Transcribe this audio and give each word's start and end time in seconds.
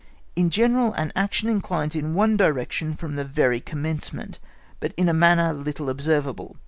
In 0.35 0.49
general, 0.49 0.93
an 0.93 1.11
action 1.15 1.47
inclines 1.47 1.93
in 1.95 2.15
one 2.15 2.35
direction 2.35 2.95
from 2.95 3.17
the 3.17 3.23
very 3.23 3.59
commencement, 3.59 4.39
but 4.79 4.93
in 4.97 5.07
a 5.07 5.13
manner 5.13 5.53
little 5.53 5.89
observable. 5.89 6.57